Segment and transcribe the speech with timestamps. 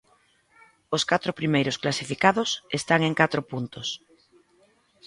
[0.95, 3.87] Os catro primeiros clasificados están en catro puntos.